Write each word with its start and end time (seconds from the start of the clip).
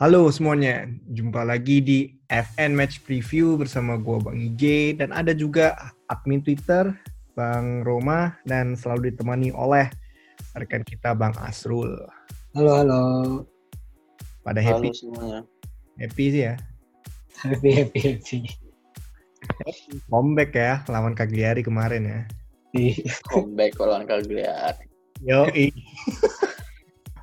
Halo 0.00 0.32
semuanya, 0.32 0.88
jumpa 1.12 1.44
lagi 1.44 1.84
di 1.84 2.08
FN 2.32 2.72
Match 2.72 3.04
Preview 3.04 3.60
bersama 3.60 4.00
gue 4.00 4.16
Bang 4.16 4.32
IG 4.32 4.96
dan 4.96 5.12
ada 5.12 5.36
juga 5.36 5.76
admin 6.08 6.40
Twitter 6.40 6.88
Bang 7.36 7.84
Roma 7.84 8.32
dan 8.48 8.72
selalu 8.72 9.12
ditemani 9.12 9.52
oleh 9.52 9.92
rekan 10.56 10.88
kita 10.88 11.12
Bang 11.12 11.36
Asrul. 11.36 12.00
Halo, 12.56 12.72
halo. 12.80 13.02
Pada 14.40 14.64
happy? 14.64 14.88
Halo 14.88 14.96
semuanya. 14.96 15.40
Happy 16.00 16.24
sih 16.32 16.42
ya? 16.48 16.54
Happy, 17.44 17.68
happy, 17.68 17.98
happy. 18.00 18.38
Comeback 20.08 20.56
ya, 20.56 20.80
lawan 20.88 21.12
Cagliari 21.12 21.60
kemarin 21.60 22.08
ya. 22.08 22.20
Comeback 23.28 23.76
lawan 23.76 24.08
Cagliari. 24.08 24.88
Yo, 25.20 25.44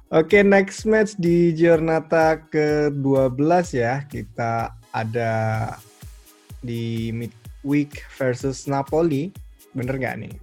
Oke, 0.08 0.40
next 0.40 0.88
match 0.88 1.20
di 1.20 1.52
Giornata 1.52 2.40
ke-12 2.48 3.76
ya. 3.76 4.08
Kita 4.08 4.72
ada 4.96 5.34
di 6.64 7.12
midweek 7.12 8.08
versus 8.16 8.72
Napoli. 8.72 9.36
Bener 9.76 10.00
nggak 10.00 10.16
nih? 10.24 10.34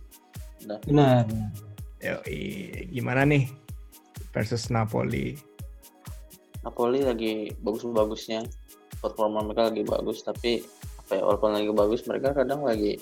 Benar. 0.85 1.25
Yo, 1.97 2.21
gimana 2.93 3.25
nih 3.25 3.49
versus 4.37 4.69
Napoli? 4.69 5.41
Napoli 6.61 7.01
lagi 7.01 7.49
bagus-bagusnya. 7.65 8.45
Performa 9.01 9.41
mereka 9.49 9.73
lagi 9.73 9.81
bagus, 9.81 10.21
tapi 10.29 10.61
apa 11.01 11.13
ya, 11.17 11.25
walaupun 11.25 11.57
lagi 11.57 11.73
bagus, 11.73 12.05
mereka 12.05 12.37
kadang 12.37 12.69
lagi 12.69 13.01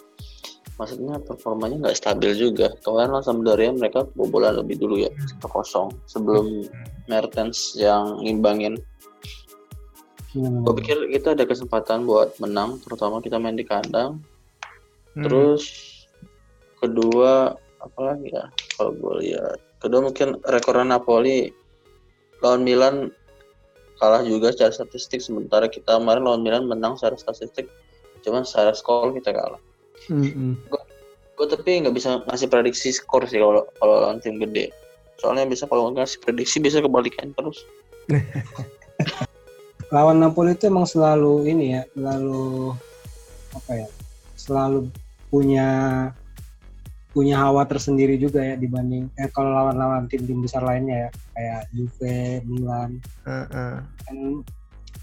maksudnya 0.83 1.23
performanya 1.23 1.87
nggak 1.87 1.95
stabil 1.95 2.35
juga. 2.35 2.75
Kemarin 2.83 3.15
lawan 3.15 3.23
Sampdoria 3.23 3.71
mereka 3.71 4.03
bobolan 4.19 4.59
lebih 4.59 4.83
dulu 4.83 4.99
ya 4.99 5.11
satu 5.31 5.47
kosong. 5.47 5.89
Sebelum 6.11 6.67
Mertens 7.07 7.79
yang 7.79 8.19
ngimbangin. 8.19 8.83
Hmm. 10.33 10.65
gue 10.65 10.75
pikir 10.81 10.97
kita 11.13 11.37
ada 11.37 11.45
kesempatan 11.45 12.09
buat 12.09 12.41
menang 12.41 12.80
terutama 12.80 13.21
kita 13.23 13.39
main 13.39 13.55
di 13.55 13.69
kandang. 13.69 14.24
Hmm. 15.13 15.23
terus 15.29 15.63
kedua 16.83 17.55
apa 17.79 18.01
lagi 18.02 18.35
ya? 18.35 18.51
Kalau 18.74 18.91
gue 18.99 19.15
lihat. 19.23 19.63
Kedua 19.79 20.02
mungkin 20.02 20.43
rekor 20.43 20.83
Napoli 20.83 21.52
lawan 22.43 22.67
Milan 22.67 23.15
kalah 24.02 24.27
juga 24.27 24.51
secara 24.51 24.74
statistik 24.74 25.23
sementara 25.23 25.71
kita 25.71 26.01
kemarin 26.01 26.27
lawan 26.27 26.43
Milan 26.43 26.67
menang 26.67 26.99
secara 26.99 27.15
statistik. 27.15 27.71
Cuman 28.27 28.43
secara 28.43 28.74
skor 28.74 29.15
kita 29.15 29.30
kalah 29.30 29.63
Mm-mm. 30.11 30.59
gue 31.37 31.47
tapi 31.47 31.83
nggak 31.83 31.95
bisa 31.95 32.23
ngasih 32.27 32.49
prediksi 32.49 32.95
skor 32.95 33.27
sih 33.27 33.43
kalau 33.43 33.67
kalau 33.83 33.95
lawan 34.07 34.23
tim 34.23 34.39
gede 34.39 34.71
soalnya 35.19 35.47
bisa 35.47 35.67
kalau 35.67 35.91
ngasih 35.91 36.23
prediksi 36.23 36.63
bisa 36.63 36.79
kebalikan 36.79 37.35
terus 37.35 37.67
Lawan 39.93 40.25
Napoli 40.25 40.57
itu 40.57 40.73
emang 40.73 40.89
selalu 40.89 41.53
ini 41.53 41.77
ya, 41.77 41.85
selalu 41.93 42.73
apa 43.53 43.73
ya, 43.77 43.89
selalu 44.41 44.89
punya 45.29 45.69
punya 47.13 47.37
hawa 47.37 47.69
tersendiri 47.69 48.17
juga 48.17 48.41
ya 48.41 48.57
dibanding 48.57 49.05
eh 49.21 49.29
kalau 49.37 49.53
lawan-lawan 49.53 50.09
tim-tim 50.09 50.41
besar 50.41 50.65
lainnya 50.65 50.97
ya 50.97 51.11
kayak 51.37 51.61
Juve, 51.77 52.41
Milan. 52.49 53.05
Uh-uh. 53.29 53.85
Dan 54.09 54.41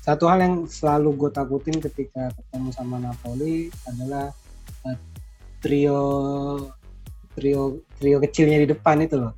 satu 0.01 0.25
hal 0.25 0.41
yang 0.41 0.55
selalu 0.65 1.13
gue 1.21 1.31
takutin 1.37 1.77
ketika 1.77 2.33
ketemu 2.33 2.73
sama 2.73 2.97
Napoli 2.97 3.69
adalah 3.85 4.33
eh, 4.87 4.97
trio 5.63 6.01
trio 7.35 7.79
trio 7.99 8.17
kecilnya 8.19 8.63
di 8.63 8.67
depan 8.71 9.03
itu 9.03 9.15
loh. 9.19 9.33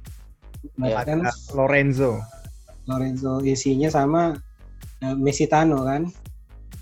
Ya, 0.77 1.01
Lorenzo. 1.57 2.21
Lorenzo 2.85 3.41
Insigne 3.41 3.89
sama 3.89 4.33
uh, 5.02 5.15
Messitano 5.17 5.85
kan. 5.85 6.09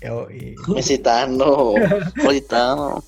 Yo, 0.00 0.24
Mesitano 0.72 1.76
Politano 2.24 3.04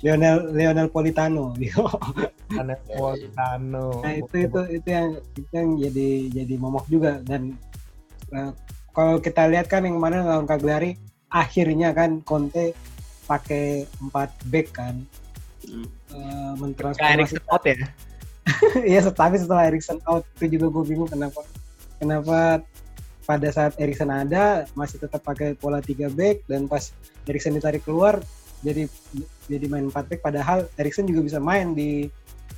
Lionel 0.00 0.56
Lionel 0.56 0.88
Politano. 0.88 1.52
Aneh 2.60 2.78
Politano. 2.88 4.00
nah 4.00 4.12
itu 4.14 4.48
itu 4.48 4.60
itu 4.80 4.88
yang 4.88 5.08
itu 5.36 5.52
yang 5.52 5.68
jadi 5.76 6.08
jadi 6.32 6.54
momok 6.56 6.88
juga 6.88 7.20
dan 7.26 7.60
uh, 8.32 8.56
kalau 8.94 9.18
kita 9.18 9.50
lihat 9.50 9.66
kan 9.66 9.84
yang 9.84 9.98
kemarin 9.98 10.24
lawan 10.24 10.46
Cagliari 10.46 10.96
akhirnya 11.28 11.90
kan 11.92 12.22
Conte 12.22 12.72
pakai 13.24 13.88
4 14.00 14.52
back 14.52 14.68
kan 14.72 14.96
Hmm. 15.64 15.88
uh, 16.12 16.52
mentransformasi 16.60 17.40
out 17.48 17.64
ya? 17.64 17.88
Iya, 18.84 19.00
tapi 19.08 19.40
setelah 19.40 19.64
Erikson 19.64 19.96
out 20.04 20.28
itu 20.36 20.60
juga 20.60 20.68
gue 20.68 20.84
bingung 20.92 21.08
kenapa 21.08 21.40
kenapa 21.96 22.60
pada 23.24 23.48
saat 23.48 23.72
Erikson 23.80 24.12
ada 24.12 24.68
masih 24.76 25.00
tetap 25.00 25.24
pakai 25.24 25.56
pola 25.56 25.80
3 25.80 26.12
back 26.12 26.44
dan 26.44 26.68
pas 26.68 26.92
Erikson 27.24 27.56
ditarik 27.56 27.80
keluar 27.88 28.20
jadi 28.60 28.84
jadi 29.48 29.64
main 29.72 29.88
4 29.88 29.96
back 30.12 30.20
padahal 30.20 30.68
Erikson 30.76 31.08
juga 31.08 31.24
bisa 31.24 31.40
main 31.40 31.72
di 31.72 32.12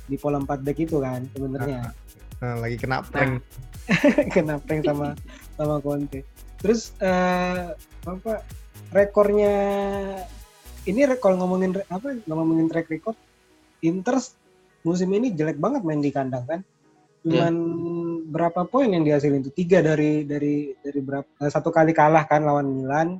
di 0.07 0.15
pola 0.19 0.43
4 0.43 0.67
back 0.67 0.77
itu 0.79 0.99
kan 0.99 1.23
sebenarnya. 1.31 1.95
Nah, 2.43 2.55
lagi 2.59 2.75
kena 2.75 3.03
prank. 3.07 3.39
Kena 4.35 4.59
prank 4.59 4.83
sama 4.83 5.15
sama 5.55 5.79
Conte. 5.79 6.27
Terus 6.59 6.91
eh 6.99 7.71
apa 8.03 8.43
rekornya 8.91 9.55
ini 10.87 11.03
kalau 11.19 11.43
ngomongin 11.43 11.77
apa 11.91 12.17
ngomongin 12.25 12.71
track 12.71 12.87
record 12.87 13.17
Inter 13.83 14.17
musim 14.81 15.11
ini 15.13 15.35
jelek 15.35 15.59
banget 15.59 15.83
main 15.83 16.01
di 16.01 16.09
kandang 16.09 16.47
kan? 16.47 16.61
Cuman 17.21 17.55
berapa 18.31 18.63
poin 18.67 18.87
yang 18.87 19.03
dihasilin 19.03 19.43
itu 19.43 19.51
tiga 19.51 19.83
dari 19.83 20.23
dari 20.23 20.71
dari 20.79 20.99
berapa 21.03 21.27
eh, 21.43 21.51
satu 21.51 21.69
kali 21.69 21.91
kalah 21.91 22.23
kan 22.25 22.47
lawan 22.47 22.71
Milan 22.71 23.19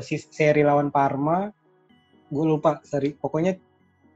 si 0.00 0.18
seri 0.18 0.62
lawan 0.62 0.88
Parma. 0.94 1.50
Gue 2.30 2.44
lupa 2.46 2.80
seri 2.86 3.14
pokoknya 3.14 3.58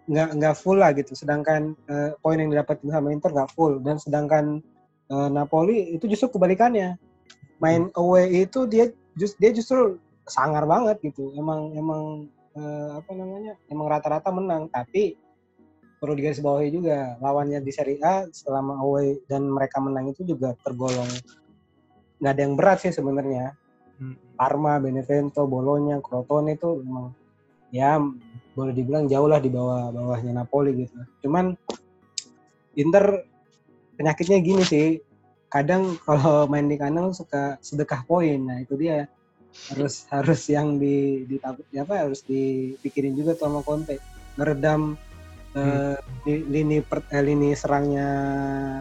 nggak 0.09 0.29
nggak 0.41 0.55
full 0.57 0.81
lah 0.81 0.91
gitu. 0.97 1.13
Sedangkan 1.13 1.77
eh, 1.87 2.11
poin 2.19 2.41
yang 2.41 2.51
didapat 2.51 2.81
sama 2.83 3.13
Inter 3.13 3.31
nggak 3.31 3.53
full. 3.53 3.79
Dan 3.85 4.01
sedangkan 4.01 4.65
eh, 5.13 5.29
Napoli 5.31 5.95
itu 5.95 6.09
justru 6.09 6.41
kebalikannya. 6.41 6.97
Main 7.61 7.91
away 7.99 8.49
itu 8.49 8.65
dia 8.71 8.89
just 9.19 9.37
dia 9.37 9.53
justru 9.53 10.01
sangar 10.25 10.65
banget 10.65 10.99
gitu. 11.05 11.35
Emang 11.37 11.75
emang 11.77 12.31
eh, 12.59 12.91
apa 12.99 13.11
namanya 13.15 13.55
emang 13.71 13.87
rata-rata 13.87 14.35
menang 14.35 14.67
tapi 14.69 15.15
perlu 15.99 16.15
digarisbawahi 16.15 16.69
juga 16.71 17.19
lawannya 17.19 17.63
di 17.63 17.73
Serie 17.75 17.99
A 18.03 18.27
selama 18.31 18.83
away 18.83 19.19
dan 19.27 19.47
mereka 19.47 19.79
menang 19.79 20.11
itu 20.11 20.27
juga 20.27 20.55
tergolong 20.63 21.11
nggak 22.19 22.33
ada 22.35 22.43
yang 22.43 22.55
berat 22.59 22.83
sih 22.83 22.95
sebenarnya 22.95 23.55
Hmm. 23.99 24.15
Parma, 24.39 24.79
Benevento, 24.79 25.43
Bologna, 25.51 25.99
Crotone 25.99 26.55
itu 26.55 26.79
memang 26.87 27.11
ya 27.75 27.99
boleh 28.55 28.73
dibilang 28.73 29.11
jauh 29.11 29.27
lah 29.27 29.43
di 29.43 29.51
bawah 29.51 29.91
bawahnya 29.91 30.39
Napoli 30.39 30.87
gitu. 30.87 30.95
Cuman 31.27 31.59
Inter 32.79 33.27
penyakitnya 33.99 34.39
gini 34.39 34.63
sih, 34.63 35.03
kadang 35.51 35.99
kalau 36.07 36.47
main 36.47 36.71
di 36.71 36.79
kandang 36.79 37.11
suka 37.11 37.59
sedekah 37.59 38.07
poin. 38.07 38.39
Nah 38.39 38.63
itu 38.63 38.79
dia 38.79 39.11
harus 39.69 40.07
harus 40.09 40.41
yang 40.49 40.79
di, 40.79 41.25
di 41.25 41.37
ya 41.69 41.83
apa 41.83 42.09
harus 42.09 42.25
dipikirin 42.25 43.13
juga 43.13 43.35
tuh 43.35 43.51
sama 43.51 43.61
Conte 43.61 43.99
ngeredam 44.39 44.95
eh, 45.53 45.97
li- 46.25 46.47
lini 46.47 46.79
per, 46.81 47.05
eh, 47.11 47.21
lini 47.21 47.53
serangnya 47.53 48.09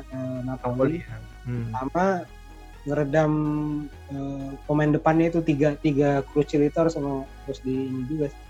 eh, 0.07 0.39
Napoli 0.45 1.00
Napoli. 1.00 1.00
Hmm. 1.47 1.72
sama 1.72 2.06
ngeredam 2.88 3.31
eh, 4.11 4.50
pemain 4.63 4.91
depannya 4.91 5.27
itu 5.27 5.39
tiga 5.41 5.75
tiga 5.75 6.23
krucial 6.31 6.63
itu 6.63 6.77
harus 6.77 6.95
sama 6.95 7.23
terus 7.44 7.59
di 7.61 7.73
ini 7.73 8.03
juga 8.06 8.27
sih. 8.29 8.41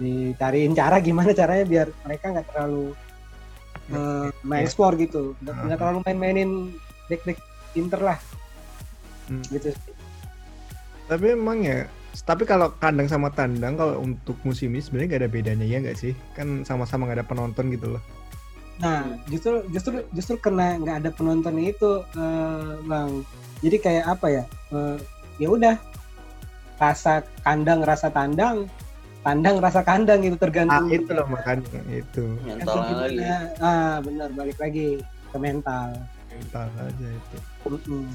dicariin 0.00 0.72
cara 0.72 0.96
gimana 0.98 1.36
caranya 1.36 1.66
biar 1.68 1.88
mereka 2.02 2.32
nggak 2.32 2.46
terlalu 2.48 2.96
eh, 3.92 4.28
main 4.42 4.64
Ya. 4.64 4.70
skor 4.72 4.96
gitu 4.96 5.36
nggak 5.38 5.54
nggak 5.60 5.78
terlalu 5.78 5.98
main-mainin 6.08 6.50
back 7.06 7.22
back 7.22 7.38
Inter 7.76 8.00
lah 8.00 8.18
Hmm. 9.30 9.46
gitu 9.46 9.70
Tapi 11.10 11.34
emang 11.34 11.58
ya, 11.66 11.90
tapi 12.22 12.46
kalau 12.46 12.70
kandang 12.78 13.10
sama 13.10 13.34
tandang 13.34 13.74
kalau 13.74 13.98
untuk 13.98 14.38
musim 14.46 14.70
ini 14.70 14.78
sebenarnya 14.78 15.08
nggak 15.10 15.22
ada 15.26 15.30
bedanya 15.34 15.66
ya 15.66 15.82
nggak 15.82 15.98
sih? 15.98 16.14
Kan 16.38 16.62
sama-sama 16.62 17.10
nggak 17.10 17.18
ada 17.18 17.26
penonton 17.26 17.66
gitu 17.74 17.98
loh. 17.98 18.02
Nah, 18.78 19.18
justru 19.26 19.66
justru 19.74 20.06
justru 20.14 20.38
kena 20.38 20.78
nggak 20.78 21.02
ada 21.02 21.10
penonton 21.10 21.58
itu, 21.58 22.06
eh, 22.14 22.78
bang. 22.86 23.26
Jadi 23.60 23.76
kayak 23.82 24.04
apa 24.06 24.26
ya? 24.30 24.44
eh, 24.70 24.96
ya 25.42 25.50
udah 25.50 25.74
rasa 26.78 27.26
kandang 27.42 27.82
rasa 27.82 28.08
tandang, 28.08 28.70
tandang 29.26 29.58
rasa 29.58 29.82
kandang 29.82 30.22
gitu 30.22 30.38
Ah, 30.38 30.42
tergantung. 30.46 30.86
itu 30.88 31.10
loh 31.10 31.26
makanya 31.26 31.80
itu. 31.90 32.24
mentalnya 32.40 32.94
lagi. 33.02 33.18
Ah, 33.58 33.98
benar 34.00 34.30
balik 34.32 34.56
lagi 34.62 35.02
ke 35.34 35.36
mental. 35.42 35.90
Mental 36.30 36.70
aja 36.78 37.06
itu. 37.10 37.36
Mm-mm. 37.66 38.06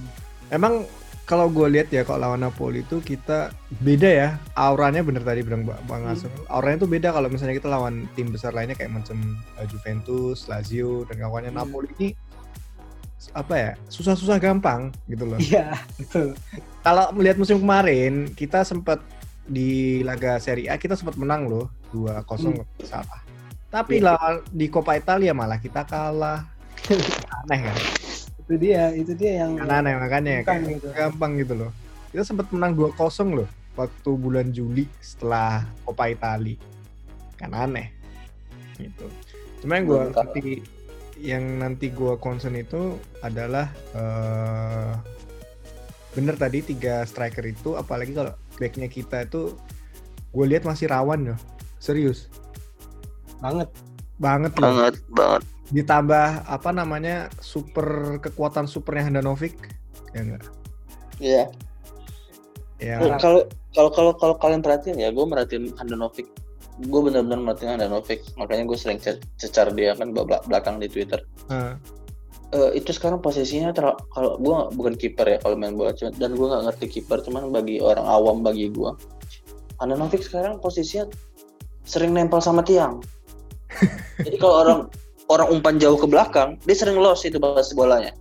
Emang 0.50 0.88
kalau 1.26 1.50
gue 1.50 1.68
lihat 1.68 1.90
ya 1.90 2.02
kalau 2.02 2.22
lawan 2.24 2.40
Napoli 2.40 2.80
itu 2.80 3.02
kita 3.02 3.50
beda 3.76 4.06
ya 4.08 4.30
auranya 4.54 5.02
bener 5.02 5.22
tadi 5.22 5.42
bilang 5.42 5.66
Ba- 5.66 5.82
Bang 5.84 6.06
Hmm. 6.06 6.14
Asrul 6.14 6.46
auranya 6.48 6.78
tuh 6.80 6.88
beda 6.88 7.10
kalau 7.10 7.28
misalnya 7.28 7.54
kita 7.54 7.66
lawan 7.66 8.06
tim 8.14 8.30
besar 8.30 8.54
lainnya 8.54 8.74
kayak 8.74 8.94
macam 8.94 9.18
eh, 9.58 9.66
Juventus, 9.66 10.46
Lazio 10.46 11.02
dan 11.04 11.18
kawannya 11.18 11.50
Hmm. 11.50 11.60
Napoli 11.60 11.90
ini 11.94 12.10
apa 13.34 13.54
ya 13.54 13.72
susah-susah 13.88 14.38
gampang 14.38 14.94
gitu 15.06 15.26
loh. 15.26 15.42
Iya, 15.42 15.74
betul. 15.98 16.38
Kalau 16.80 17.10
melihat 17.12 17.36
musim 17.36 17.58
kemarin 17.58 18.30
kita 18.32 18.62
sempat 18.62 19.02
di 19.44 20.02
laga 20.02 20.38
Serie 20.38 20.70
A 20.70 20.78
kita 20.78 20.94
sempat 20.94 21.18
menang 21.18 21.46
loh 21.46 21.74
2-0 21.90 22.22
Hmm. 22.54 22.62
salah. 22.82 23.22
Tapi 23.68 23.98
Iya. 23.98 24.14
lawan 24.14 24.46
di 24.48 24.70
Coppa 24.70 24.94
Italia 24.94 25.34
malah 25.34 25.58
kita 25.58 25.82
kalah. 25.84 26.46
Aneh 27.42 27.60
kan? 27.66 27.78
Itu 28.46 28.56
dia, 28.62 28.94
itu 28.94 29.12
dia 29.18 29.42
yang 29.46 29.58
aneh 29.58 29.94
makanya 29.98 30.46
bukan 30.46 30.62
kayak 30.62 30.78
gitu. 30.78 30.88
gampang 30.94 31.32
gitu 31.42 31.54
loh. 31.58 31.72
Kita 32.14 32.24
sempat 32.24 32.48
menang 32.54 32.78
2-0 32.78 32.94
loh 33.34 33.50
waktu 33.76 34.10
bulan 34.16 34.54
Juli 34.54 34.86
setelah 35.02 35.66
Coppa 35.84 36.08
Italia. 36.14 36.56
Kan 37.36 37.52
aneh. 37.52 37.90
Gitu. 38.78 39.10
Cuma 39.66 39.82
yang 39.82 39.86
gue 39.90 40.02
nanti 40.14 40.42
yang 41.16 41.44
nanti 41.64 41.90
gue 41.90 42.20
concern 42.20 42.60
itu 42.60 43.00
adalah 43.24 43.72
eh 43.96 44.94
bener 46.16 46.40
tadi 46.40 46.64
tiga 46.64 47.04
striker 47.04 47.44
itu 47.44 47.76
apalagi 47.76 48.16
kalau 48.16 48.32
backnya 48.56 48.88
kita 48.88 49.28
itu 49.28 49.52
gue 50.32 50.46
lihat 50.48 50.64
masih 50.64 50.88
rawan 50.88 51.32
loh 51.32 51.40
serius 51.80 52.32
Banget. 53.44 53.68
banget 54.16 54.52
loh 54.56 54.64
banget 54.64 54.96
banget 55.12 55.44
ditambah 55.70 56.26
apa 56.46 56.70
namanya 56.70 57.32
super 57.40 58.20
kekuatan 58.20 58.66
supernya 58.66 59.10
Handanovic 59.10 59.56
ya 60.12 60.22
enggak 60.22 60.44
Iya. 61.16 61.44
ya 62.78 62.96
Kalau 63.18 63.48
kalau 63.72 63.90
kalau 63.90 64.12
kalau 64.14 64.36
kalian 64.36 64.60
perhatiin 64.60 65.00
ya, 65.00 65.08
gue 65.08 65.24
merhatiin 65.24 65.72
Handanovic. 65.76 66.28
Gue 66.82 67.02
benar-benar 67.02 67.40
merhatiin 67.40 67.72
Handanovic. 67.72 68.20
Makanya 68.36 68.68
gue 68.68 68.76
sering 68.76 69.00
ce- 69.00 69.24
cecar 69.36 69.72
dia 69.72 69.96
kan 69.96 70.12
belak- 70.12 70.44
belakang 70.44 70.78
di 70.78 70.92
Twitter. 70.92 71.24
eh, 71.48 71.72
Eh, 72.52 72.72
itu 72.78 72.92
sekarang 72.92 73.20
posisinya 73.20 73.72
kalau 73.74 74.36
gue 74.38 74.56
bukan 74.76 74.96
kiper 74.96 75.24
ya 75.26 75.38
kalau 75.40 75.56
main 75.56 75.72
bola 75.72 75.92
cuma 75.92 76.12
dan 76.14 76.32
gue 76.32 76.46
nggak 76.46 76.64
ngerti 76.64 76.86
kiper 76.90 77.20
cuman 77.22 77.48
bagi 77.50 77.80
orang 77.80 78.06
awam 78.06 78.44
bagi 78.44 78.70
gue 78.70 78.92
Handanovic 79.76 80.24
sekarang 80.24 80.60
posisinya 80.60 81.10
sering 81.84 82.12
nempel 82.12 82.40
sama 82.40 82.60
tiang 82.60 83.02
jadi 84.24 84.38
kalau 84.38 84.56
orang 84.62 84.80
orang 85.30 85.48
umpan 85.50 85.76
jauh 85.82 85.98
ke 85.98 86.06
belakang 86.06 86.58
dia 86.64 86.76
sering 86.78 86.98
lost 87.02 87.26
itu 87.26 87.42
pas 87.42 87.66
bolanya 87.74 88.14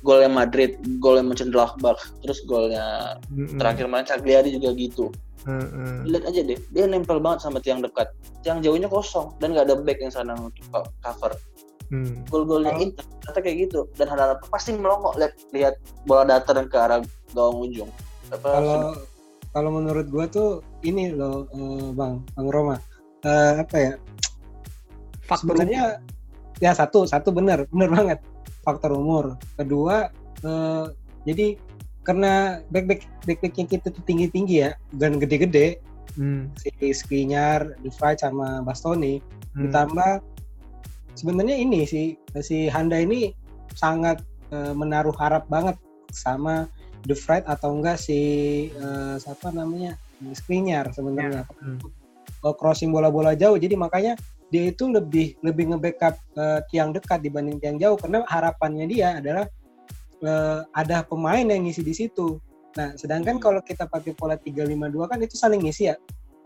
golnya 0.00 0.32
Madrid 0.32 0.80
golnya 0.96 1.24
Mönchengladbach 1.24 2.00
terus 2.24 2.40
golnya 2.48 3.16
mm-mm, 3.28 3.60
terakhir 3.60 3.84
main 3.84 4.08
Cagliari 4.08 4.48
juga 4.48 4.72
gitu. 4.72 5.12
Eh. 5.48 6.04
lihat 6.04 6.28
aja 6.28 6.40
deh 6.44 6.60
dia 6.68 6.84
nempel 6.84 7.16
banget 7.16 7.44
sama 7.44 7.60
tiang 7.64 7.80
dekat. 7.80 8.12
Tiang 8.44 8.60
jauhnya 8.60 8.88
kosong 8.88 9.32
dan 9.40 9.56
nggak 9.56 9.72
ada 9.72 9.76
back 9.80 10.00
yang 10.00 10.12
sana 10.12 10.36
untuk 10.36 10.64
co- 10.68 10.92
cover. 11.00 11.32
Hmm. 11.90 12.22
gol-golnya 12.28 12.76
Kalau- 12.76 12.84
Inter 12.84 13.04
ternyata 13.08 13.40
kayak 13.40 13.56
gitu. 13.68 13.80
Dan 13.96 14.06
Handanovic 14.12 14.46
pasti 14.52 14.70
melongo 14.76 15.10
lihat 15.16 15.32
lihat 15.52 15.74
bola 16.04 16.22
datar 16.28 16.60
ke 16.64 16.76
arah 16.76 17.00
gawang 17.32 17.68
ujung. 17.68 17.90
Apa 18.32 18.48
Kalau 18.52 18.80
kalau 19.50 19.70
menurut 19.74 20.06
gua 20.12 20.24
tuh 20.28 20.60
ini 20.84 21.12
loh 21.12 21.48
eh, 21.52 21.88
Bang, 21.96 22.20
Bang 22.36 22.48
Roma. 22.48 22.76
Eh, 23.24 23.52
apa 23.64 23.76
ya? 23.76 23.92
faktor 25.24 25.56
Sebenarnya 25.56 26.00
ya 26.60 26.76
satu, 26.76 27.08
satu 27.08 27.32
benar, 27.32 27.66
benar 27.72 27.90
banget. 27.90 28.18
Faktor 28.60 28.92
umur. 28.94 29.40
Kedua 29.56 30.12
eh, 30.44 30.86
jadi 31.24 31.56
karena 32.04 32.64
back 32.72 32.86
back 32.88 33.00
back 33.28 33.38
backnya 33.44 33.64
kita 33.68 33.86
tuh 33.92 34.02
tinggi 34.08 34.32
tinggi 34.32 34.64
ya 34.64 34.72
dan 34.96 35.20
gede-gede 35.20 35.80
Hmm, 36.18 36.50
si 36.58 36.74
Skriniar, 36.90 37.78
De 37.78 37.90
Vrij 37.94 38.18
sama 38.18 38.66
Bastoni 38.66 39.22
hmm. 39.22 39.62
ditambah 39.62 40.12
sebenarnya 41.14 41.54
ini 41.54 41.86
si 41.86 42.18
si 42.42 42.66
Handa 42.66 42.98
ini 42.98 43.30
sangat 43.78 44.18
eh, 44.50 44.74
menaruh 44.74 45.14
harap 45.14 45.46
banget 45.46 45.78
sama 46.10 46.66
The 47.06 47.14
Vrij 47.14 47.46
atau 47.46 47.78
enggak 47.78 48.02
si 48.02 48.18
eh, 48.74 49.14
siapa 49.22 49.54
namanya 49.54 49.94
Skriniar 50.34 50.90
sebenarnya 50.90 51.46
Hmm. 51.62 51.78
Eh, 52.40 52.54
crossing 52.56 52.88
bola-bola 52.90 53.36
jauh 53.36 53.60
jadi 53.60 53.76
makanya 53.76 54.16
dia 54.50 54.68
itu 54.68 54.90
lebih 54.90 55.38
lebih 55.40 55.74
nge-backup 55.74 56.14
eh, 56.36 56.60
tiang 56.68 56.90
dekat 56.90 57.22
dibanding 57.22 57.62
tiang 57.62 57.78
jauh 57.78 57.94
karena 57.94 58.26
harapannya 58.26 58.86
dia 58.90 59.16
adalah 59.16 59.46
eh, 60.20 60.60
ada 60.74 61.00
pemain 61.06 61.40
yang 61.40 61.64
ngisi 61.64 61.80
di 61.80 61.94
situ. 61.96 62.36
Nah, 62.76 62.92
sedangkan 62.94 63.38
Hmm. 63.38 63.42
kalau 63.42 63.60
kita 63.64 63.88
pakai 63.88 64.12
pola 64.12 64.36
352 64.36 65.08
kan 65.08 65.18
itu 65.18 65.34
saling 65.34 65.64
ngisi 65.64 65.88
ya. 65.88 65.96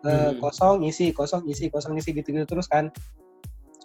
Eh, 0.04 0.12
Hmm. 0.30 0.38
kosong 0.38 0.84
ngisi, 0.84 1.10
kosong 1.10 1.42
ngisi, 1.42 1.72
kosong 1.72 1.96
ngisi 1.96 2.14
gitu-gitu 2.14 2.44
terus 2.46 2.68
kan. 2.68 2.92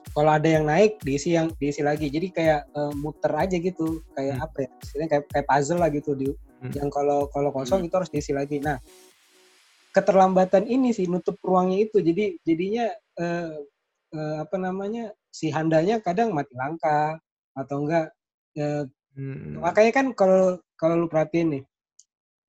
Kalau 0.09 0.31
ada 0.31 0.45
yang 0.45 0.67
naik 0.67 0.99
diisi 0.99 1.33
yang 1.33 1.49
diisi 1.55 1.79
lagi. 1.79 2.07
Jadi 2.07 2.27
kayak 2.29 2.61
eh, 2.69 2.93
muter 2.95 3.33
aja 3.33 3.55
gitu. 3.55 4.03
Kayak 4.13 4.35
Hmm. 4.35 4.45
apa 4.45 4.57
ya? 4.61 4.69
Istilahnya 4.83 5.09
kayak 5.09 5.23
kayak 5.31 5.45
puzzle 5.47 5.79
lah 5.79 5.89
gitu 5.89 6.11
di 6.13 6.27
Hmm. 6.59 6.71
yang 6.75 6.89
kalau 6.91 7.25
kalau 7.31 7.49
kosong 7.49 7.81
Hmm. 7.81 7.87
itu 7.87 7.93
harus 7.95 8.11
diisi 8.11 8.31
lagi. 8.35 8.59
Nah, 8.59 8.77
keterlambatan 9.89 10.69
ini 10.69 10.93
sih 10.93 11.09
nutup 11.09 11.39
ruangnya 11.41 11.87
itu. 11.87 11.97
Jadi 11.99 12.37
jadinya 12.45 12.85
eh, 13.19 13.51
eh, 14.13 14.37
apa 14.43 14.55
namanya? 14.57 15.13
si 15.29 15.53
handanya 15.53 16.01
kadang 16.01 16.33
mati 16.33 16.57
langka 16.57 17.21
atau 17.53 17.85
enggak 17.85 18.09
eh, 18.57 18.85
Hmm. 19.17 19.59
makanya 19.59 19.91
kan 19.91 20.05
kalau 20.15 20.61
kalau 20.79 20.95
lu 20.95 21.07
perhatiin 21.11 21.59
nih 21.59 21.63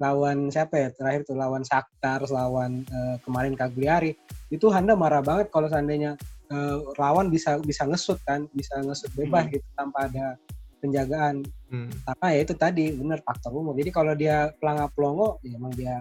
lawan 0.00 0.48
siapa 0.48 0.76
ya 0.80 0.88
terakhir 0.94 1.26
tuh 1.28 1.34
lawan 1.36 1.60
Shakhtar 1.60 2.24
lawan 2.30 2.84
eh, 2.88 3.16
kemarin 3.20 3.52
Cagliari 3.58 4.16
itu 4.48 4.70
Handa 4.72 4.94
marah 4.96 5.20
banget 5.20 5.52
kalau 5.52 5.66
seandainya 5.68 6.14
eh, 6.52 6.76
lawan 6.96 7.28
bisa 7.28 7.60
bisa 7.60 7.84
ngesut 7.84 8.16
kan 8.24 8.48
bisa 8.56 8.80
ngesut 8.80 9.12
bebas 9.12 9.44
Hmm. 9.48 9.52
gitu 9.56 9.66
tanpa 9.76 10.08
ada 10.08 10.38
penjagaan 10.80 11.44
Hmm. 11.68 11.90
karena 12.06 12.26
ya 12.32 12.40
itu 12.48 12.54
tadi 12.56 12.84
bener 12.96 13.20
faktor 13.20 13.50
umur 13.52 13.74
jadi 13.76 13.90
kalau 13.92 14.12
dia 14.16 14.50
pelangga 14.56 14.88
pelongo 14.94 15.36
ya 15.44 15.56
emang 15.60 15.74
dia 15.76 16.00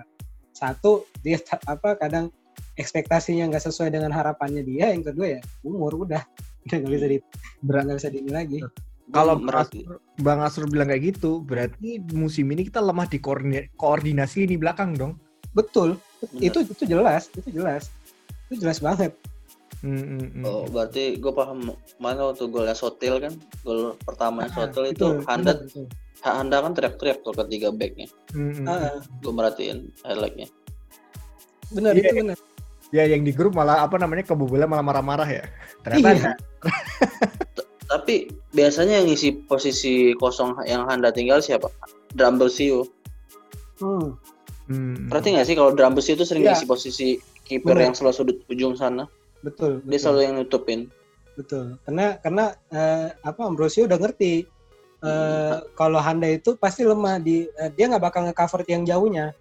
satu 0.56 1.08
dia 1.22 1.40
apa 1.68 2.00
kadang 2.00 2.32
ekspektasinya 2.76 3.50
nggak 3.50 3.64
sesuai 3.64 3.90
dengan 3.92 4.10
harapannya 4.10 4.64
dia 4.64 4.92
yang 4.92 5.04
kedua 5.04 5.38
ya 5.38 5.42
umur 5.62 6.08
udah 6.08 6.24
udah 6.66 6.76
nggak 6.80 6.92
bisa 6.92 7.08
di 7.08 7.18
nggak 7.64 7.98
bisa 7.98 8.10
di 8.10 8.18
ini 8.20 8.32
lagi 8.32 8.60
Kalau 9.10 9.42
Bang 9.42 9.66
Asrul, 9.66 9.98
Asrul 10.46 10.70
bilang 10.70 10.86
kayak 10.86 11.18
gitu, 11.18 11.42
berarti 11.42 11.98
musim 12.14 12.46
ini 12.54 12.62
kita 12.62 12.78
lemah 12.78 13.10
di 13.10 13.18
koordina- 13.18 13.66
koordinasi 13.74 14.46
ini 14.46 14.54
belakang 14.54 14.94
dong. 14.94 15.18
betul 15.58 15.98
Bener. 16.22 16.54
itu 16.54 16.62
itu 16.62 16.84
jelas 16.86 17.26
itu 17.34 17.50
jelas 17.50 17.90
itu 18.46 18.62
jelas 18.62 18.78
banget 18.78 19.18
Hmm, 19.80 20.20
hmm. 20.20 20.44
Oh, 20.44 20.68
berarti 20.68 21.16
gue 21.16 21.32
paham 21.32 21.72
mana 22.04 22.30
waktu 22.30 22.52
golnya 22.52 22.76
Sotil 22.76 23.16
kan, 23.24 23.32
gol 23.64 23.96
pertamanya 24.04 24.52
Ah, 24.52 24.68
Sotil 24.68 24.92
itu 24.92 25.08
betul, 25.08 25.24
Handa. 25.24 25.56
Handa 26.20 26.58
kan 26.60 26.76
teriak-teriak 26.76 27.24
tuh 27.24 27.32
ketiga 27.32 27.72
backnya. 27.72 28.12
Hmm, 28.36 28.52
hmm, 28.52 28.66
Ah, 28.68 29.00
Gue 29.24 29.32
merhatiin 29.32 29.88
highlightnya. 30.04 30.52
benar 31.72 31.96
Iya, 31.96 32.12
itu 32.12 32.14
benar 32.20 32.38
Ya 32.90 33.06
yang 33.06 33.22
di 33.22 33.30
grup 33.30 33.54
malah 33.54 33.86
apa 33.86 33.96
namanya 33.96 34.26
kebobolan 34.26 34.66
malah 34.66 34.82
marah-marah 34.82 35.30
ya. 35.30 35.44
Ternyata 35.82 36.10
Iya. 36.10 36.32
Tapi 37.92 38.16
biasanya 38.52 39.02
yang 39.02 39.08
ngisi 39.08 39.46
posisi 39.46 40.14
kosong 40.16 40.62
yang 40.64 40.86
Handa 40.86 41.10
tinggal 41.10 41.42
siapa? 41.42 41.70
Drambelsiu. 42.14 42.86
hmm. 43.78 44.14
Hmm. 44.70 45.10
Berarti 45.10 45.34
nggak 45.34 45.46
sih 45.46 45.56
kalau 45.58 45.74
Drambelsiu 45.74 46.14
itu 46.14 46.22
sering 46.24 46.44
Iya. 46.44 46.54
ngisi 46.54 46.66
posisi 46.66 47.08
kiper 47.44 47.74
Bener. 47.74 47.90
yang 47.90 47.94
selalu 47.94 48.14
sudut 48.16 48.38
ujung 48.48 48.74
sana. 48.74 49.10
betul 49.40 49.80
Dia 49.82 49.88
betul, 49.88 50.00
selalu 50.00 50.20
yang 50.22 50.36
nutupin. 50.38 50.80
betul 51.34 51.80
karena 51.88 52.20
karena 52.20 52.46
eh, 52.68 53.08
apa 53.24 53.42
Ambrosio 53.42 53.88
udah 53.88 53.96
ngerti 53.96 54.44
eh, 54.44 54.46
Hmm. 55.00 55.64
kalau 55.74 55.96
Handa 55.98 56.28
itu 56.28 56.54
pasti 56.54 56.84
lemah 56.84 57.18
di 57.18 57.48
eh, 57.48 57.72
dia 57.72 57.88
nggak 57.88 58.04
bakal 58.04 58.28
nge-cover 58.28 58.62
tiang 58.62 58.84
jauhnya 58.84 59.32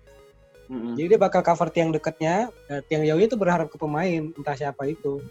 Mm-mm. 0.69 0.95
jadi 1.01 1.17
dia 1.17 1.21
bakal 1.21 1.41
cover 1.41 1.73
tiang 1.73 1.91
dekatnya 1.91 2.53
eh, 2.69 2.85
tiang 2.87 3.01
jauhnya 3.01 3.33
itu 3.33 3.41
berharap 3.41 3.73
ke 3.73 3.81
pemain 3.81 4.29
entah 4.37 4.53
siapa 4.53 4.85
itu. 4.85 5.25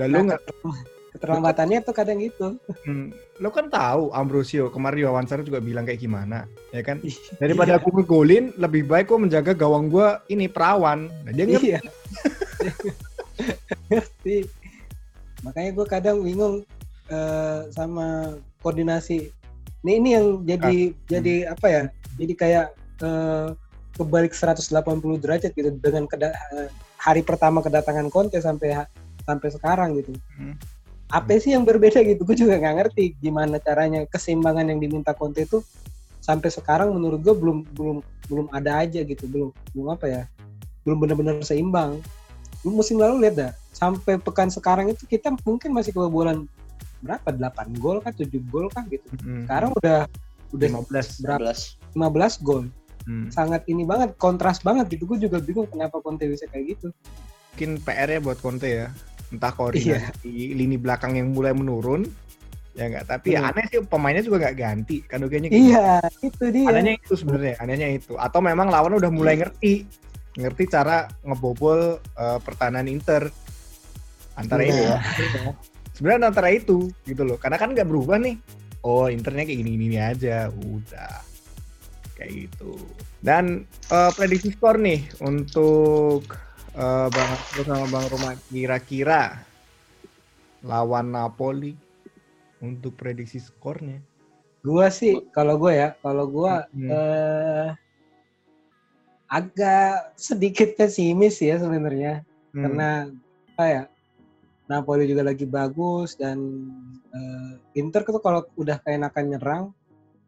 Lalu 0.00 0.16
Nah, 0.16 0.24
nggak, 0.32 0.40
keterlambatannya 1.10 1.78
tuh 1.82 1.94
kadang 1.94 2.22
gitu. 2.22 2.54
Hmm, 2.86 3.10
lo 3.42 3.50
kan 3.50 3.66
tahu 3.66 4.14
Ambrosio 4.14 4.70
kemarin 4.70 4.96
di 4.96 5.04
wawancara 5.04 5.42
juga 5.42 5.58
bilang 5.58 5.82
kayak 5.82 6.00
gimana, 6.00 6.46
ya 6.70 6.80
kan? 6.86 7.02
Daripada 7.42 7.76
aku 7.76 7.90
ngegolin, 7.98 8.54
lebih 8.56 8.86
baik 8.86 9.10
gue 9.10 9.18
menjaga 9.18 9.52
gawang 9.52 9.90
gue 9.90 10.06
ini 10.30 10.46
perawan. 10.46 11.10
Nah, 11.26 11.32
dia 11.34 11.44
ngerti. 11.44 11.68
iya. 11.74 11.80
Ngerti. 13.90 14.46
Makanya 15.42 15.70
gue 15.74 15.86
kadang 15.88 16.16
bingung 16.22 16.62
eh, 17.10 17.60
sama 17.74 18.38
koordinasi. 18.62 19.34
Ini 19.80 19.92
ini 19.96 20.08
yang 20.12 20.26
jadi 20.44 20.76
jadi 21.08 21.34
apa 21.50 21.66
ya? 21.66 21.82
Jadi 22.20 22.32
kayak 22.36 22.66
eh, 23.02 23.48
kebalik 24.00 24.32
180 24.32 24.80
derajat 25.20 25.52
gitu 25.52 25.68
dengan 25.76 26.08
hari 26.96 27.20
pertama 27.20 27.60
kedatangan 27.60 28.08
Conte 28.08 28.40
sampai 28.40 28.88
sampai 29.22 29.48
sekarang 29.52 30.00
gitu 30.00 30.16
Hmm. 30.34 30.56
apa 31.10 31.36
sih 31.36 31.52
yang 31.52 31.62
berbeda 31.62 32.00
gitu 32.00 32.22
gue 32.22 32.36
juga 32.38 32.56
nggak 32.56 32.74
ngerti 32.80 33.04
gimana 33.18 33.60
caranya 33.60 34.06
keseimbangan 34.08 34.70
yang 34.70 34.78
diminta 34.78 35.12
Conte 35.12 35.44
itu 35.44 35.60
sampai 36.20 36.48
sekarang 36.48 36.92
menurut 36.92 37.20
gue 37.20 37.34
belum 37.34 37.58
belum 37.74 37.96
belum 38.28 38.46
ada 38.50 38.80
aja 38.80 39.02
gitu 39.02 39.26
belum 39.26 39.50
belum 39.74 39.86
apa 39.90 40.06
ya 40.06 40.22
belum 40.86 40.96
benar-benar 41.02 41.42
seimbang 41.42 41.98
lu 42.62 42.70
musim 42.72 42.96
lalu 42.96 43.26
lihat 43.26 43.34
dah 43.36 43.52
sampai 43.72 44.16
pekan 44.16 44.52
sekarang 44.52 44.92
itu 44.92 45.02
kita 45.04 45.32
mungkin 45.44 45.72
masih 45.72 45.90
kebobolan 45.90 46.44
berapa 47.00 47.32
8 47.32 47.80
gol 47.80 47.98
kah 48.04 48.12
7 48.12 48.28
gol 48.52 48.68
kah 48.68 48.84
gitu 48.86 49.08
Hmm. 49.24 49.48
sekarang 49.48 49.70
udah 49.80 50.04
udah 50.52 50.68
15. 50.68 51.22
berapa 51.24 51.52
11. 51.52 51.96
15 51.96 52.46
gol 52.46 52.64
Hmm. 53.00 53.32
sangat 53.32 53.64
ini 53.64 53.82
banget 53.82 54.12
kontras 54.16 54.60
banget 54.60 54.92
gitu 54.92 55.08
gue 55.08 55.24
juga 55.24 55.40
bingung 55.40 55.64
kenapa 55.66 55.98
Conte 56.00 56.28
bisa 56.28 56.44
kayak 56.46 56.76
gitu 56.76 56.88
Mungkin 57.50 57.82
PR 57.82 58.08
ya 58.08 58.20
buat 58.22 58.38
Conte 58.38 58.68
ya. 58.70 58.88
Entah 59.28 59.52
koordinasi 59.52 59.92
Iya. 59.92 60.00
di 60.24 60.54
lini 60.54 60.80
belakang 60.80 61.12
yang 61.14 61.28
mulai 61.28 61.52
menurun. 61.52 62.08
Ya 62.72 62.88
enggak, 62.88 63.04
tapi 63.04 63.34
Hmm. 63.36 63.52
aneh 63.52 63.66
sih 63.68 63.82
pemainnya 63.84 64.22
juga 64.22 64.40
nggak 64.40 64.56
ganti. 64.56 65.04
Kan 65.04 65.20
kayaknya 65.22 65.50
gitu. 65.52 65.60
iya 65.68 66.00
itu 66.22 66.44
dia 66.48 66.66
Anehnya 66.70 66.94
itu 66.96 67.12
sebenarnya, 67.14 67.54
anehnya 67.58 67.88
itu. 67.92 68.16
Atau 68.16 68.40
memang 68.40 68.70
lawan 68.70 68.96
udah 68.96 69.10
mulai 69.10 69.36
ngerti, 69.36 69.84
ngerti 70.38 70.62
cara 70.70 71.04
ngebobol 71.20 71.98
eh, 72.00 72.38
pertahanan 72.40 72.88
Inter. 72.88 73.28
Antara 74.38 74.62
Iya. 74.64 74.70
itu, 74.70 74.80
Iya. 74.80 74.98
sebenarnya 75.92 76.30
antara 76.32 76.48
itu 76.48 76.88
gitu 77.04 77.22
loh. 77.26 77.36
Karena 77.36 77.60
kan 77.60 77.74
nggak 77.74 77.84
berubah 77.84 78.16
nih. 78.16 78.38
Oh 78.80 79.04
Internya 79.04 79.44
kayak 79.44 79.58
gini-gini 79.60 80.00
aja, 80.00 80.48
udah 80.48 81.28
kayak 82.20 82.32
gitu. 82.44 82.76
Dan 83.24 83.64
eh, 83.88 84.10
prediksi 84.12 84.52
skor 84.52 84.76
nih 84.76 85.08
untuk 85.24 86.28
eh, 86.76 87.08
Bang 87.08 87.30
Arthur 87.32 87.64
sama 87.64 87.86
Bang 87.88 88.06
Roma 88.12 88.30
kira-kira 88.52 89.40
lawan 90.60 91.16
Napoli 91.16 91.72
untuk 92.60 92.92
prediksi 93.00 93.40
skornya. 93.40 93.96
Gua 94.60 94.92
sih 94.92 95.16
kalau 95.32 95.56
gue 95.56 95.72
ya, 95.72 95.96
kalau 96.04 96.28
gua 96.28 96.68
Hmm. 96.76 96.92
eh, 96.92 97.68
agak 99.30 100.18
sedikit 100.20 100.76
pesimis 100.76 101.40
ya 101.40 101.56
sebenarnya 101.56 102.26
Hmm. 102.50 102.66
karena 102.66 102.88
apa 103.54 103.64
ya 103.64 103.82
Napoli 104.66 105.06
juga 105.06 105.22
lagi 105.22 105.46
bagus 105.46 106.18
dan 106.18 106.38
eh, 107.14 107.78
Inter 107.78 108.02
tuh 108.04 108.20
kalau 108.20 108.44
udah 108.58 108.82
keenakan 108.84 109.24
nyerang 109.30 109.64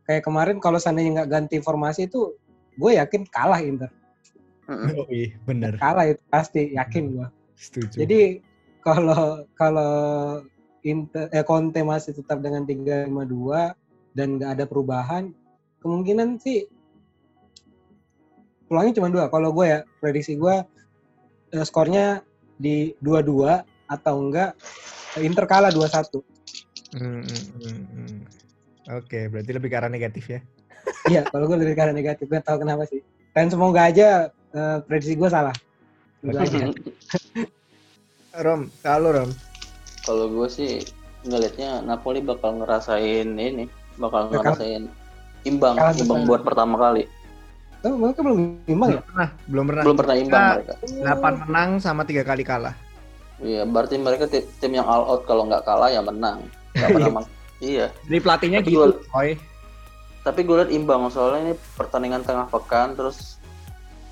kayak 0.08 0.22
kemarin 0.26 0.58
kalau 0.58 0.78
seandainya 0.80 1.22
nggak 1.22 1.30
ganti 1.30 1.56
formasi 1.62 2.10
itu 2.10 2.34
gue 2.76 2.90
yakin 2.96 3.28
kalah 3.28 3.60
Inter. 3.60 3.90
Oh 4.70 5.06
iya, 5.10 5.34
bener. 5.44 5.76
kalah 5.76 6.06
itu 6.08 6.22
pasti 6.30 6.72
yakin 6.72 7.18
gue 7.18 7.28
Setuju. 7.58 7.96
jadi 8.06 8.20
kalau 8.80 9.44
kalau 9.58 9.92
Inter 10.82 11.28
eh, 11.30 11.44
Conte 11.44 11.82
masih 11.84 12.14
tetap 12.16 12.40
dengan 12.40 12.64
352 12.64 13.10
dan 14.16 14.28
nggak 14.38 14.50
ada 14.56 14.64
perubahan 14.64 15.34
kemungkinan 15.82 16.38
sih 16.40 16.64
pulangnya 18.70 19.02
cuma 19.02 19.12
dua 19.12 19.28
kalau 19.28 19.52
gue 19.52 19.66
ya 19.68 19.80
prediksi 20.00 20.38
gue 20.38 20.62
eh, 21.52 21.64
skornya 21.66 22.24
di 22.56 22.94
2-2 23.02 23.62
atau 23.90 24.14
enggak 24.22 24.56
Inter 25.20 25.44
kalah 25.44 25.74
2-1 25.74 26.22
Hmm, 26.92 27.24
hmm, 27.24 27.44
hmm, 27.56 27.81
Oke, 28.92 29.28
berarti 29.28 29.50
lebih 29.50 29.68
ke 29.68 29.76
arah 29.76 29.88
negatif 29.88 30.28
ya. 30.28 30.40
iya 31.04 31.22
kalau 31.24 31.46
gue 31.46 31.56
lebih 31.56 31.74
karena 31.74 31.94
negatif 31.94 32.26
gue 32.26 32.40
tahu 32.40 32.60
kenapa 32.60 32.82
sih 32.84 32.98
dan 33.32 33.46
semoga 33.46 33.86
aja 33.86 34.28
eh, 34.52 34.78
prediksi 34.84 35.14
gue 35.14 35.26
salah. 35.26 35.54
Rom, 38.34 38.70
kalau 38.80 39.10
Rom. 39.12 39.30
Kalau 40.02 40.26
gue 40.28 40.48
sih 40.48 40.82
ngelihatnya 41.22 41.82
Napoli 41.82 42.18
bakal 42.18 42.58
ngerasain 42.58 43.28
ini, 43.28 43.66
bakal 43.96 44.30
ngerasain 44.30 44.90
imbang, 45.42 45.74
Kalah 45.78 45.94
imbang 45.94 46.18
besar. 46.18 46.28
buat 46.28 46.42
pertama 46.42 46.74
kali. 46.76 47.04
oh, 47.82 47.98
mereka 47.98 48.20
belum 48.22 48.38
imbang 48.64 48.88
ya 48.88 48.94
Belum 48.94 49.04
pernah, 49.04 49.28
belum 49.46 49.64
pernah. 49.66 49.82
Belum 49.82 49.96
pernah 49.98 50.14
imbang 50.14 50.42
Nah. 50.42 50.52
mereka. 50.54 50.74
8 51.02 51.42
menang 51.46 51.70
sama 51.78 52.02
tiga 52.06 52.22
kali 52.22 52.42
kalah. 52.42 52.74
Iya, 53.42 53.66
berarti 53.66 53.98
mereka 53.98 54.30
ti- 54.30 54.46
tim 54.58 54.70
yang 54.72 54.86
all 54.86 55.02
out 55.02 55.26
kalau 55.26 55.46
nggak 55.46 55.66
kalah 55.66 55.90
ya 55.90 55.98
menang. 55.98 56.46
Nggak 56.74 56.90
pernah 56.94 57.10
Iya, 57.62 57.94
Jadi 58.02 58.18
pelatihnya 58.18 58.58
Tapi 58.60 58.68
gitu, 58.68 58.78
gua- 58.90 59.38
tapi 60.22 60.40
gue 60.42 60.56
liat 60.56 60.70
imbang 60.70 61.06
soalnya 61.08 61.40
ini 61.44 61.54
pertandingan 61.74 62.22
tengah 62.22 62.46
pekan 62.46 62.94
terus 62.94 63.38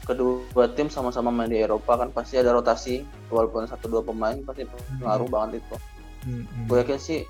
kedua 0.03 0.67
tim 0.71 0.87
sama-sama 0.87 1.31
main 1.31 1.47
di 1.47 1.59
Eropa 1.59 1.95
kan 1.95 2.11
pasti 2.11 2.35
ada 2.35 2.51
rotasi 2.51 3.03
walaupun 3.27 3.63
satu 3.65 3.87
dua 3.87 4.03
pemain 4.03 4.35
pasti 4.43 4.67
pengaruh 4.99 5.27
banget 5.27 5.63
itu. 5.63 5.77
Hmm, 6.23 6.43
hmm. 6.45 6.67
Gue 6.67 6.83
yakin 6.83 6.99
sih 6.99 7.21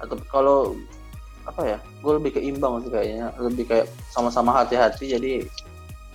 atau 0.00 0.16
kalau 0.28 0.58
apa 1.44 1.60
ya, 1.66 1.78
gue 2.00 2.12
lebih 2.16 2.36
ke 2.36 2.40
imbang 2.40 2.80
sih 2.80 2.88
kayaknya, 2.88 3.32
lebih 3.36 3.64
kayak 3.64 3.86
sama-sama 4.08 4.52
hati-hati 4.54 5.08
jadi 5.10 5.44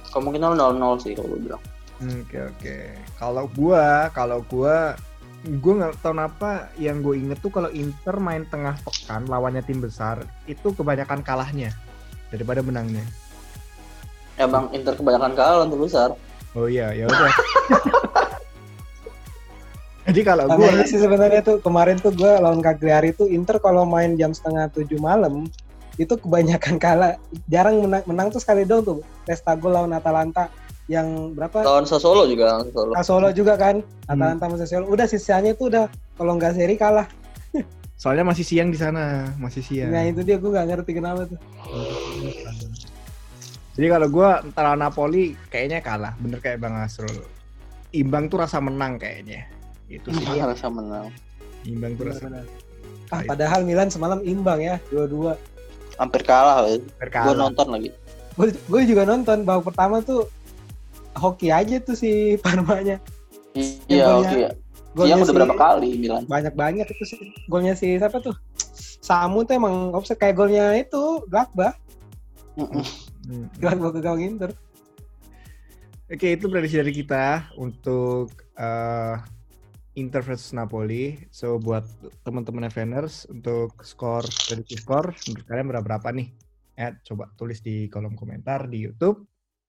kemungkinan 0.10 0.58
0-0 0.58 1.02
sih 1.02 1.14
kalau 1.14 1.34
gue 1.34 1.50
bilang. 1.50 1.64
Hmm, 1.96 2.22
Oke 2.22 2.38
oke. 2.42 2.78
Kalau 3.16 3.46
gua, 3.54 4.12
kalau 4.12 4.44
gua, 4.44 5.00
gua 5.62 5.74
nggak 5.78 6.02
tahu 6.02 6.14
kenapa 6.18 6.74
yang 6.82 7.06
gue 7.06 7.16
inget 7.22 7.38
tuh 7.38 7.54
kalau 7.54 7.70
Inter 7.70 8.18
main 8.18 8.50
tengah 8.50 8.74
pekan 8.82 9.30
lawannya 9.30 9.62
tim 9.62 9.78
besar 9.78 10.25
itu 10.50 10.74
kebanyakan 10.74 11.22
kalahnya 11.22 11.70
daripada 12.34 12.66
menangnya. 12.66 13.06
Emang 14.36 14.74
Inter 14.74 14.98
kebanyakan 14.98 15.32
kalah 15.38 15.64
untuk 15.64 15.86
besar. 15.88 16.18
Oh 16.58 16.68
iya, 16.68 16.92
ya 16.92 17.06
udah. 17.08 17.32
Jadi 20.06 20.22
kalau 20.22 20.46
aja 20.46 20.86
sih 20.86 21.02
sebenarnya 21.02 21.42
tuh 21.42 21.58
kemarin 21.66 21.98
tuh 21.98 22.14
gue 22.14 22.30
lawan 22.38 22.62
Cagliari 22.62 23.10
tuh 23.10 23.25
Inter 23.25 23.58
kalau 23.58 23.90
main 23.90 24.14
jam 24.14 24.38
setengah 24.38 24.70
tujuh 24.70 25.02
malam 25.02 25.50
itu 25.98 26.14
kebanyakan 26.14 26.75
kalah 26.78 27.18
jarang 27.50 27.82
menang, 27.82 28.04
menang 28.06 28.28
tuh 28.30 28.38
sekali 28.38 28.68
dong 28.68 28.86
tuh 28.86 29.00
Testa 29.25 29.58
gol 29.58 29.74
lawan 29.74 29.96
Atalanta 29.96 30.52
yang 30.86 31.34
berapa 31.34 31.65
Lawan 31.65 31.84
Sassuolo 31.84 32.30
juga, 32.30 32.62
Sassuolo. 32.62 32.92
Sassuolo 32.96 33.30
juga 33.34 33.54
kan 33.58 33.82
Hmm. 33.82 34.12
Atalanta 34.13 34.46
sama 34.46 34.56
Sassuolo 34.62 34.86
udah 34.88 35.08
sisanya 35.10 35.51
tuh 35.54 35.74
udah 35.74 35.86
kalau 36.13 36.38
nggak 36.38 36.54
seri 36.54 36.77
kalah 36.77 37.10
soalnya 37.96 38.27
masih 38.27 38.44
siang 38.44 38.70
di 38.70 38.77
sana, 38.77 39.32
masih 39.39 39.63
siang. 39.63 39.88
nah 39.89 40.04
itu 40.04 40.20
dia 40.22 40.36
gue 40.36 40.51
nggak 40.51 40.68
ngerti 40.68 40.92
kenapa 40.94 41.25
tuh 41.25 41.39
Jadi 43.75 43.88
kalau 43.92 44.08
gua 44.08 44.39
antara 44.39 44.72
Napoli 44.75 45.36
kayaknya 45.51 45.84
kalah, 45.84 46.15
bener 46.15 46.39
kayak 46.39 46.63
Bang 46.63 46.80
Asrul. 46.80 47.27
Imbang 47.92 48.32
tuh 48.32 48.39
rasa 48.39 48.63
menang 48.63 48.96
kayaknya. 48.96 49.51
Itu 49.92 50.12
sih. 50.12 50.24
Iya, 50.32 50.48
Harusnya 50.48 50.72
menang. 50.72 51.06
Imbang 51.68 51.92
tuh 52.00 52.08
rasa 52.08 52.25
ah 53.12 53.22
padahal 53.22 53.62
Milan 53.62 53.92
semalam 53.92 54.18
imbang 54.24 54.58
ya 54.58 54.75
dua-dua 54.89 55.36
Hampir 55.96 56.24
kalah. 56.24 56.63
Gue 56.65 56.82
berkalah. 56.98 57.36
nonton 57.36 57.68
lagi. 57.70 57.89
gue 58.39 58.82
juga 58.84 59.04
nonton 59.04 59.44
babak 59.44 59.72
pertama 59.72 60.00
tuh 60.00 60.27
hoki 61.15 61.50
aja 61.50 61.79
tuh 61.79 61.93
si 61.93 62.12
Parmanya 62.43 63.00
Iya, 63.88 64.03
golnya- 64.05 64.29
oke. 64.29 64.43
golnya 64.93 65.07
Siang 65.10 65.19
udah 65.22 65.27
si- 65.27 65.38
berapa 65.38 65.55
kali 65.55 65.89
bilang. 65.98 66.24
banyak 66.25 66.53
banget 66.53 66.88
itu 66.89 67.03
sih 67.05 67.19
golnya 67.45 67.74
si 67.74 67.95
siapa 67.95 68.19
tuh 68.19 68.36
Samu 69.00 69.43
tuh 69.43 69.55
emang 69.55 69.91
offset 69.91 70.15
kayak 70.15 70.36
golnya 70.36 70.74
itu 70.74 71.24
Glakba 71.25 71.75
Hmm. 72.55 73.51
Glakba 73.53 73.89
ke 73.89 74.00
gawang 74.00 74.24
Inter 74.24 74.51
Oke, 76.05 76.31
itu 76.31 76.45
prediksi 76.45 76.77
dari 76.77 76.93
kita 76.93 77.50
untuk 77.55 78.29
eh, 78.53 79.17
Inter 79.95 80.22
versus 80.22 80.51
Napoli. 80.51 81.17
So 81.27 81.57
buat 81.57 81.81
teman-teman 82.22 82.69
Fanners 82.69 83.25
untuk 83.25 83.81
skor 83.81 84.22
prediksi 84.22 84.77
skor 84.77 85.17
menurut 85.25 85.45
kalian 85.45 85.67
berapa 85.67 85.81
berapa 85.84 86.10
nih? 86.12 86.27
Ya, 86.75 86.93
coba 87.01 87.34
tulis 87.34 87.57
di 87.60 87.88
kolom 87.88 88.13
komentar 88.13 88.67
di 88.67 88.86
YouTube. 88.86 89.25